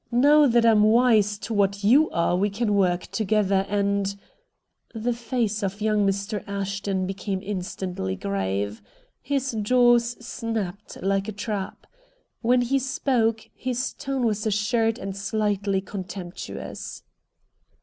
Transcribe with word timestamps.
Now 0.11 0.47
that 0.47 0.65
I'm 0.65 0.81
wise 0.81 1.37
to 1.37 1.53
what 1.53 1.83
YOU 1.83 2.09
are 2.09 2.35
we 2.35 2.49
can 2.49 2.73
work 2.73 3.05
together 3.11 3.67
and" 3.69 4.15
The 5.05 5.13
face 5.13 5.61
of 5.61 5.79
young 5.79 6.07
Mr. 6.07 6.43
Ashton 6.47 7.05
became 7.05 7.39
instantly 7.43 8.15
grave. 8.15 8.81
His 9.21 9.51
jaws 9.61 10.17
snapped 10.19 10.99
like 11.03 11.27
a 11.27 11.31
trap. 11.31 11.85
When 12.41 12.63
he 12.63 12.79
spoke 12.79 13.47
his 13.53 13.93
tone 13.93 14.25
was 14.25 14.47
assured 14.47 14.97
and 14.97 15.15
slightly 15.15 15.81
contemptuous. 15.81 17.03